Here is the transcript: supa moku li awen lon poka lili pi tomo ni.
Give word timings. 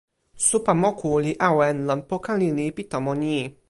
supa 0.47 0.71
moku 0.81 1.09
li 1.23 1.31
awen 1.49 1.77
lon 1.87 2.01
poka 2.09 2.31
lili 2.41 2.65
pi 2.75 2.83
tomo 2.91 3.11
ni. 3.21 3.35